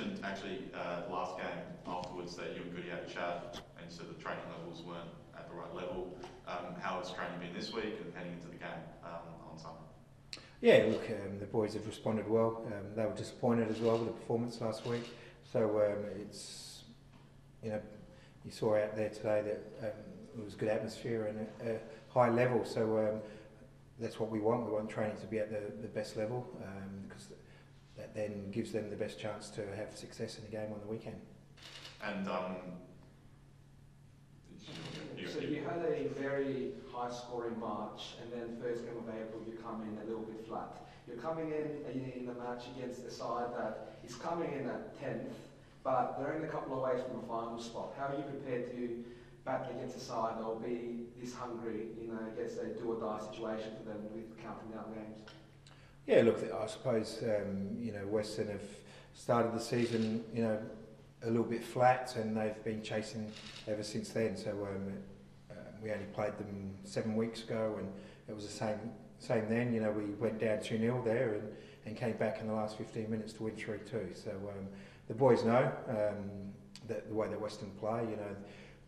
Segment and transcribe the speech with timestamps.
[0.00, 1.46] mentioned actually uh, last game
[1.86, 5.08] afterwards that you and Goody had a chat and you said the training levels weren't
[5.36, 6.16] at the right level.
[6.46, 9.78] Um, how has training been this week and heading into the game um, on Sunday?
[10.60, 12.62] Yeah, look, um, the boys have responded well.
[12.66, 15.10] Um, they were disappointed as well with the performance last week.
[15.52, 16.84] So um, it's,
[17.62, 17.80] you know,
[18.44, 21.78] you saw out there today that um, it was good atmosphere and a, a
[22.08, 22.64] high level.
[22.64, 23.20] So um,
[23.98, 24.66] that's what we want.
[24.66, 26.46] We want training to be at the, the best level
[27.06, 27.36] because um,
[28.00, 30.86] that then gives them the best chance to have success in the game on the
[30.86, 31.20] weekend.
[32.02, 32.56] And um,
[35.30, 39.58] so you had a very high scoring March, and then first game of April you
[39.62, 40.88] come in a little bit flat.
[41.06, 45.32] You're coming in in the match against a side that is coming in at 10th,
[45.84, 47.92] but they're only a couple of ways from a final spot.
[47.98, 49.04] How are you prepared to
[49.44, 52.92] battle against a side that will be this hungry in, a, I guess, a do
[52.92, 55.20] or die situation for them with counting down games?
[56.10, 58.68] Yeah, look, I suppose um, you know Western have
[59.14, 60.58] started the season, you know,
[61.22, 63.30] a little bit flat, and they've been chasing
[63.68, 64.36] ever since then.
[64.36, 64.92] So um,
[65.52, 67.88] uh, we only played them seven weeks ago, and
[68.28, 68.80] it was the same
[69.20, 69.72] same then.
[69.72, 71.48] You know, we went down two 0 there, and,
[71.86, 74.08] and came back in the last 15 minutes to win three two.
[74.12, 74.66] So um,
[75.06, 76.28] the boys know um,
[76.88, 78.00] that the way that Western play.
[78.00, 78.36] You know,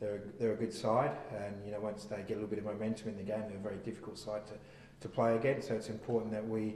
[0.00, 2.64] they're they're a good side, and you know once they get a little bit of
[2.64, 4.54] momentum in the game, they're a very difficult side to
[5.02, 5.68] to play against.
[5.68, 6.74] So it's important that we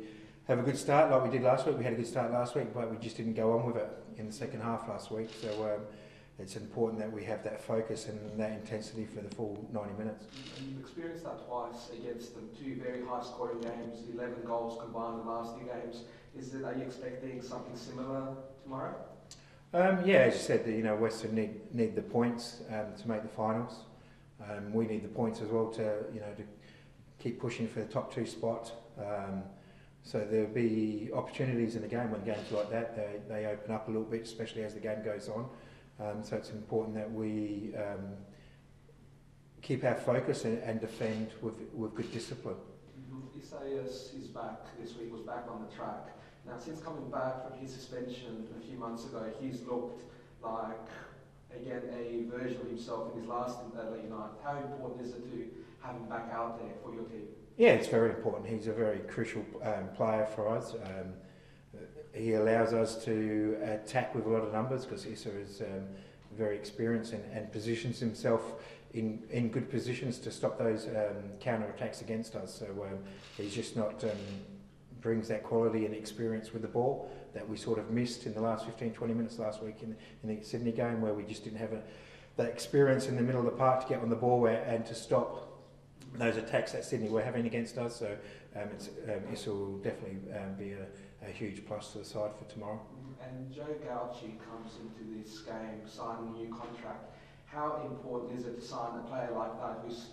[0.48, 1.76] have a good start like we did last week.
[1.76, 3.90] We had a good start last week, but we just didn't go on with it
[4.16, 5.28] in the second half last week.
[5.40, 5.82] So um,
[6.38, 10.24] it's important that we have that focus and that intensity for the full 90 minutes.
[10.58, 15.20] And you've experienced that twice against the two very high scoring games, 11 goals combined
[15.20, 16.04] in the last two games.
[16.38, 18.28] Is it, are you expecting something similar
[18.62, 18.94] tomorrow?
[19.74, 23.22] Um, yeah, as you said, you know, Western need, need the points um, to make
[23.22, 23.80] the finals.
[24.48, 26.44] Um, we need the points as well to, you know, to
[27.18, 28.72] keep pushing for the top two spot.
[28.96, 29.42] Um,
[30.06, 33.88] so there'll be opportunities in the game when games like that, they, they open up
[33.88, 35.48] a little bit, especially as the game goes on.
[35.98, 38.14] Um, so it's important that we um,
[39.62, 42.54] keep our focus and, and defend with, with good discipline.
[42.54, 43.40] Mm-hmm.
[43.40, 46.16] Isaias is back this week, was back on the track.
[46.46, 50.04] Now, since coming back from his suspension a few months ago, he's looked
[50.40, 50.86] like,
[51.52, 54.38] again, a version of himself in his last in Adelaide United.
[54.44, 55.48] How important is it to
[55.82, 57.26] have him back out there for your team?
[57.56, 58.46] Yeah, it's very important.
[58.46, 60.74] He's a very crucial um, player for us.
[60.74, 61.14] Um,
[62.12, 65.86] he allows us to attack with a lot of numbers because Issa is um,
[66.36, 68.42] very experienced and, and positions himself
[68.92, 72.54] in, in good positions to stop those um, counter attacks against us.
[72.54, 72.98] So um,
[73.38, 74.10] he's just not um,
[75.00, 78.40] brings that quality and experience with the ball that we sort of missed in the
[78.40, 81.58] last 15, 20 minutes last week in, in the Sydney game where we just didn't
[81.58, 81.82] have a,
[82.36, 84.94] that experience in the middle of the park to get on the ball and to
[84.94, 85.45] stop
[86.14, 87.96] those attacks that Sydney were having against us.
[87.96, 88.16] So
[88.54, 90.86] um, it's, um, this will definitely um, be a,
[91.26, 92.80] a huge plus to the side for tomorrow.
[93.22, 97.10] And Joe Gauci comes into this game signing a new contract.
[97.46, 100.08] How important is it to sign a player like that who's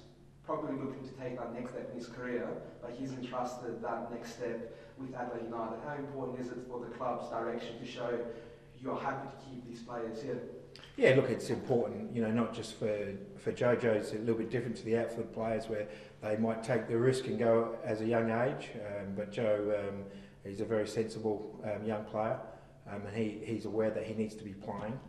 [0.45, 2.47] probably looking to take that next step in his career,
[2.81, 5.79] but he's entrusted that next step with Adelaide United?
[5.85, 8.19] How important is it for the club's direction to show
[8.81, 10.41] you're happy to keep these players here?
[10.95, 14.51] Yeah, look, it's important, you know, not just for, for JoJo, it's a little bit
[14.51, 15.87] different to the outfield players where
[16.21, 20.03] they might take the risk and go as a young age, um, but Joe, um,
[20.47, 22.39] he's a very sensible um, young player
[22.87, 24.99] um, and he, he's aware that he needs to be playing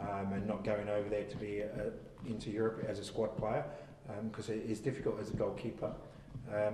[0.00, 1.90] um, and not going over there to be uh,
[2.28, 3.64] into Europe as a squad player
[4.24, 5.92] because um, it is difficult as a goalkeeper.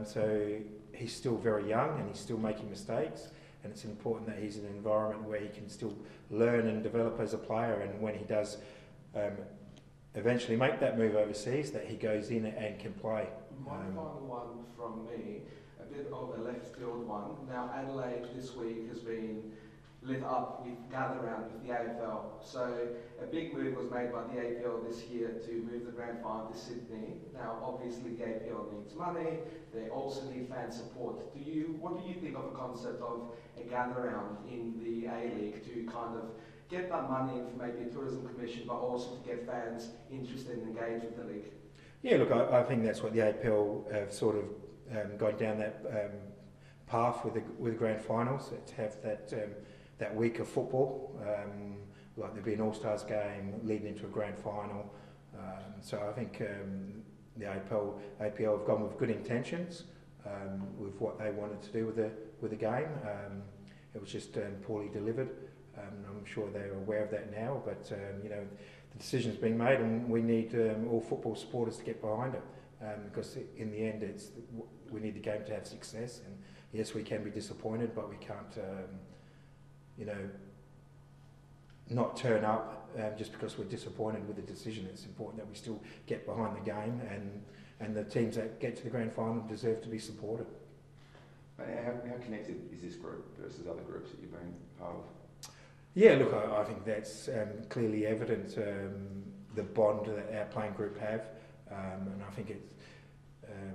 [0.05, 0.59] So
[0.95, 3.28] he's still very young and he's still making mistakes
[3.66, 5.93] and it's important that he's in an environment where he can still
[6.31, 8.59] learn and develop as a player and when he does
[9.16, 9.32] um,
[10.15, 13.27] eventually make that move overseas that he goes in and can play.
[13.65, 15.43] One um, final one from me,
[15.81, 17.49] a bit of a left field one.
[17.49, 19.53] Now Adelaide this week has been
[20.03, 22.23] lit up with gather round with the AFL.
[22.43, 22.89] So
[23.21, 26.47] a big move was made by the AFL this year to move the grand final
[26.47, 27.19] to Sydney.
[27.34, 29.39] Now obviously the AFL needs money,
[29.75, 31.34] they also need fan support.
[31.34, 35.07] Do you what do you think of the concept of a gather round in the
[35.07, 36.31] A League to kind of
[36.69, 40.59] get that money in for maybe a tourism commission but also to get fans interested
[40.59, 41.53] and engaged with the league?
[42.03, 44.45] Yeah, look, I, I think that's what the AFL have sort of
[44.97, 46.19] um, gone down that um,
[46.87, 49.51] path with the, with the grand finals to have that um,
[49.98, 51.19] that week of football.
[51.22, 51.77] Um,
[52.16, 54.93] like there'd be an All-Stars game leading into a grand final.
[55.39, 57.03] Um, so I think um,
[57.37, 59.84] the APL, APL have gone with good intentions
[60.25, 62.10] um, with what they wanted to do with the
[62.41, 62.89] with the game.
[63.03, 63.43] Um,
[63.95, 65.31] it was just um, poorly delivered.
[65.78, 68.41] I'm sure they're aware of that now, but you know
[68.93, 70.54] the decision's being made, and we need
[70.91, 72.43] all football supporters to get behind it
[73.04, 74.31] because in the end, it's
[74.91, 76.22] we need the game to have success.
[76.25, 76.34] And
[76.72, 78.59] yes, we can be disappointed, but we can't.
[79.98, 80.31] You know,
[81.91, 84.87] not turn up um, just because we're disappointed with the decision.
[84.91, 87.43] It's important that we still get behind the game, and
[87.81, 90.47] and the teams that get to the grand final deserve to be supported.
[91.59, 95.51] How, how connected is this group versus other groups that you've been part of?
[95.95, 100.75] Yeah, look, I, I think that's um, clearly evident um, the bond that our playing
[100.75, 101.31] group have,
[101.71, 102.75] um, and I think it's
[103.48, 103.75] um,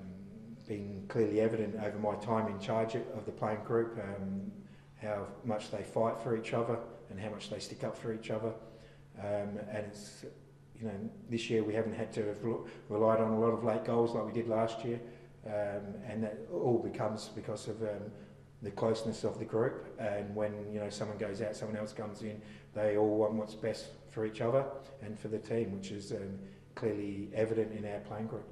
[0.67, 4.51] been clearly evident over my time in charge of the playing group um,
[5.01, 6.77] how much they fight for each other
[7.09, 8.53] and how much they stick up for each other.
[9.19, 10.25] Um, and it's,
[10.79, 12.37] you know, this year we haven't had to have
[12.89, 14.99] relied on a lot of late goals like we did last year,
[15.45, 18.11] um, and that all becomes because of um,
[18.61, 19.87] the closeness of the group.
[19.99, 22.41] And when you know someone goes out, someone else comes in,
[22.73, 24.65] they all want what's best for each other
[25.01, 26.39] and for the team, which is um,
[26.75, 28.47] clearly evident in our playing group.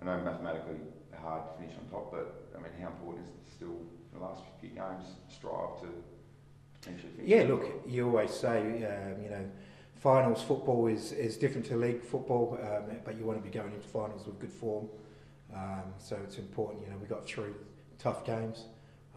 [0.00, 0.76] I know mathematically
[1.20, 3.76] hard to finish on top, but I mean, how important is it still
[4.14, 5.88] the last few games strive to
[6.80, 7.28] potentially finish?
[7.30, 9.44] Yeah, look, you always say, um, you know,
[9.96, 13.72] finals football is, is different to league football, um, but you want to be going
[13.72, 14.88] into finals with good form.
[15.54, 17.54] Um, so it's important, you know, we got through
[17.98, 18.64] tough games.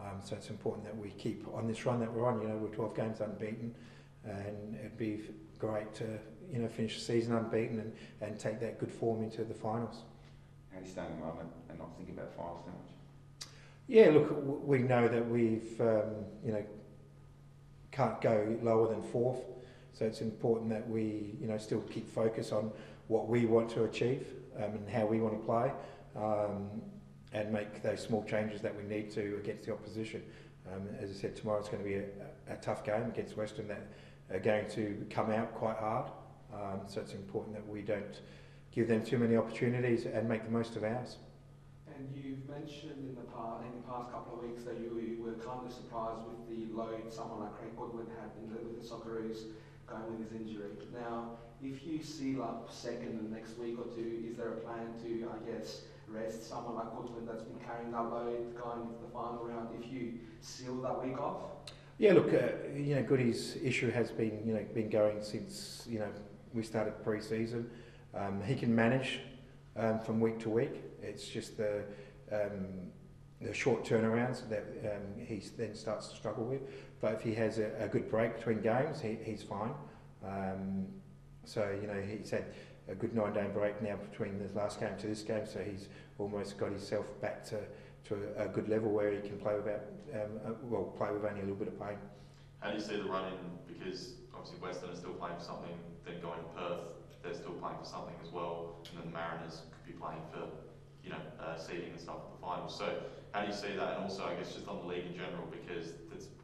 [0.00, 2.40] Um, so it's important that we keep on this run that we're on.
[2.40, 3.74] You know, we're 12 games unbeaten,
[4.24, 5.22] and it'd be
[5.58, 6.04] great to,
[6.52, 10.02] you know, finish the season unbeaten and, and take that good form into the finals.
[10.72, 12.92] How do you stay in the moment and not think about finals too much?
[13.88, 14.28] Yeah, look,
[14.66, 16.62] we know that we've, um, you know,
[17.90, 19.40] can't go lower than fourth.
[19.94, 22.70] So it's important that we, you know, still keep focus on
[23.08, 24.26] what we want to achieve
[24.58, 25.72] um, and how we want to play,
[26.16, 26.68] um,
[27.32, 30.22] and make those small changes that we need to against the opposition.
[30.70, 32.04] Um, as I said, tomorrow it's going to be a,
[32.52, 33.86] a tough game against Western that
[34.30, 36.10] are going to come out quite hard.
[36.52, 38.20] Um, so it's important that we don't
[38.70, 41.16] give them too many opportunities and make the most of ours.
[41.98, 45.18] And you've mentioned in the past, in the past couple of weeks that you, you
[45.18, 48.78] were kind of surprised with the load someone like Craig Goodwin had in the, with
[48.78, 49.50] the Socceroos
[49.90, 50.70] going with his injury.
[50.94, 54.56] Now, if you seal up second in the next week or two, is there a
[54.62, 59.02] plan to, I guess, rest someone like Goodwin that's been carrying that load going into
[59.02, 61.50] the final round if you seal that week off?
[61.98, 65.98] Yeah, look, uh, you know, Goody's issue has been, you know, been going since, you
[65.98, 66.08] know,
[66.54, 67.68] we started pre-season.
[68.14, 69.18] Um, he can manage
[69.76, 70.76] um, from week to week.
[71.08, 71.82] It's just the,
[72.30, 72.66] um,
[73.40, 76.60] the short turnarounds that um, he then starts to struggle with.
[77.00, 79.74] But if he has a, a good break between games, he, he's fine.
[80.24, 80.86] Um,
[81.44, 82.46] so, you know, he's had
[82.88, 85.88] a good nine-day break now between the last game to this game, so he's
[86.18, 87.58] almost got himself back to,
[88.04, 89.82] to a, good level where he can play without,
[90.14, 91.98] um, uh, well, play with only a little bit of pain.
[92.60, 93.38] How do you see the run in?
[93.78, 96.80] Because obviously Western is still playing for something, then going to Perth,
[97.22, 100.48] they're still playing for something as well, and then the Mariners could be playing for,
[101.08, 102.76] you know, uh, seeding and stuff at the finals.
[102.76, 102.92] So
[103.32, 103.94] how do you see that?
[103.94, 105.92] And also, I guess, just on the league in general, because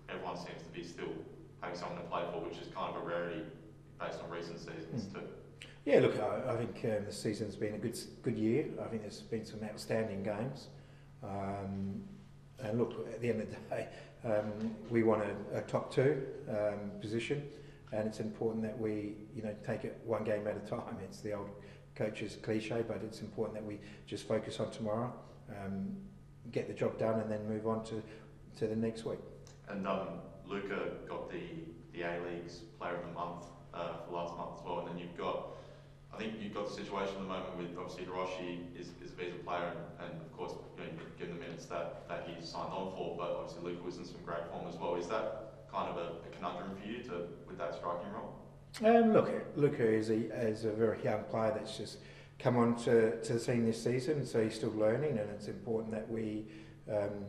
[0.09, 1.13] everyone seems to be still
[1.61, 3.43] having something to play for, which is kind of a rarity
[4.01, 5.15] based on recent seasons Mm.
[5.15, 5.21] too.
[5.85, 8.67] Yeah, look, I, I think um, the season's been a good good year.
[8.83, 10.69] I think there's been some outstanding games.
[11.23, 12.03] Um,
[12.59, 13.89] and look, at the end of the day,
[14.25, 17.47] um, we want a, a top two um, position,
[17.93, 20.97] and it's important that we, you know, take it one game at a time.
[21.05, 21.51] It's the old
[21.95, 25.13] coach's cliche, but it's important that we just focus on tomorrow,
[25.51, 25.97] um,
[26.51, 28.03] get the job done, and then move on to,
[28.59, 29.21] to the next week.
[29.69, 30.09] And um,
[30.47, 31.41] Luca got the,
[31.93, 34.81] the A League's Player of the Month uh, for last month as well.
[34.81, 35.49] And then you've got,
[36.13, 39.17] I think you've got the situation at the moment with obviously Hiroshi is, is a
[39.17, 42.73] visa player, and, and of course, you know, given the minutes that, that he's signed
[42.73, 44.97] on for, but obviously Luca was in some great form as well.
[44.97, 48.35] Is that kind of a, a conundrum for you to with that striking role?
[48.83, 50.15] Um, look, Luca is a,
[50.49, 51.99] is a very young player that's just
[52.41, 55.93] come on to, to the scene this season, so he's still learning, and it's important
[55.93, 56.45] that we
[56.91, 57.25] um,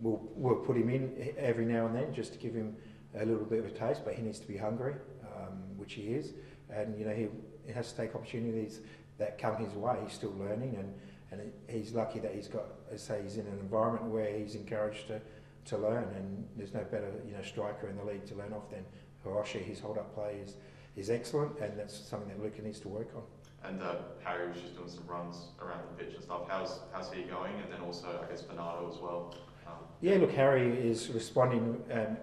[0.00, 2.76] will we'll put him in every now and then just to give him
[3.14, 4.00] a little bit of a taste.
[4.04, 6.32] But he needs to be hungry, um, which he is,
[6.68, 7.28] and you know he,
[7.64, 8.80] he has to take opportunities
[9.18, 9.98] that come his way.
[10.02, 10.92] He's still learning, and
[11.30, 15.06] and he's lucky that he's got, as say, he's in an environment where he's encouraged
[15.06, 15.20] to
[15.66, 18.68] to learn, and there's no better you know striker in the league to learn off
[18.68, 18.84] than
[19.24, 19.62] Hiroshi.
[19.62, 20.56] His hold-up play is,
[20.96, 23.22] is excellent, and that's something that Luca needs to work on.
[23.62, 26.42] And uh, Harry was just doing some runs around the pitch and stuff.
[26.48, 27.52] How's how's he going?
[27.62, 29.34] And then also, I guess Bernardo as well.
[29.66, 32.16] Um, Yeah, look, Harry is responding um,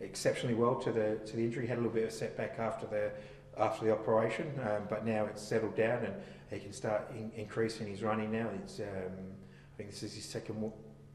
[0.00, 1.62] exceptionally well to the to the injury.
[1.62, 3.10] He had a little bit of setback after the
[3.56, 6.14] after the operation, um, but now it's settled down and
[6.50, 8.48] he can start in, increasing his running now.
[8.62, 10.72] It's um, I think this is his second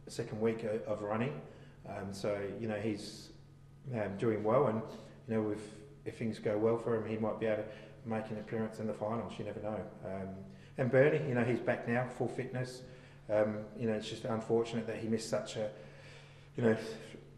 [0.07, 1.39] second week of, of running,
[1.87, 3.29] um, so you know he's
[3.93, 4.81] um, doing well, and
[5.27, 5.61] you know if
[6.05, 7.69] if things go well for him, he might be able to
[8.09, 9.33] make an appearance in the finals.
[9.37, 9.81] You never know.
[10.05, 10.29] Um,
[10.77, 12.83] and Bernie, you know, he's back now, full fitness.
[13.29, 15.69] Um, you know, it's just unfortunate that he missed such a,
[16.55, 16.77] you know,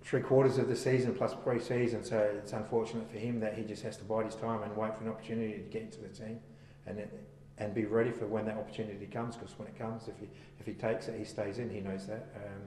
[0.04, 3.84] three quarters of the season plus pre-season, so it's unfortunate for him that he just
[3.84, 6.40] has to bide his time and wait for an opportunity to get into the team,
[6.86, 7.28] and it,
[7.58, 9.36] and be ready for when that opportunity comes.
[9.36, 10.30] Because when it comes, if he
[10.60, 11.70] if he takes it, he stays in.
[11.70, 12.30] He knows that.
[12.36, 12.62] Um,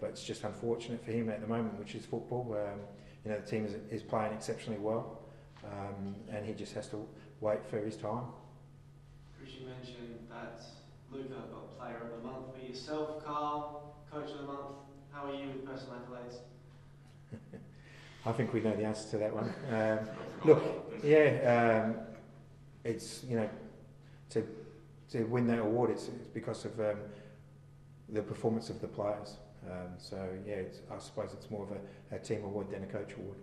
[0.00, 2.56] but it's just unfortunate for him at the moment, which is football.
[2.56, 2.80] Um,
[3.28, 5.18] you know, the team is, is playing exceptionally well,
[5.62, 7.06] um, and he just has to
[7.40, 8.24] wait for his time.
[9.38, 10.62] Chris, you mentioned that
[11.12, 14.76] Luca got Player of the Month for yourself, Carl, Coach of the Month.
[15.12, 16.38] How are you with personal accolades?
[18.26, 19.52] I think we know the answer to that one.
[19.70, 20.08] Um,
[20.44, 20.62] Look,
[21.02, 21.96] yeah, um,
[22.84, 23.50] it's you know
[24.30, 24.46] to
[25.10, 26.96] to win that award, it's, it's because of um,
[28.08, 29.36] the performance of the players.
[29.70, 33.12] Um, so yeah, I suppose it's more of a, a team award than a coach
[33.14, 33.36] award.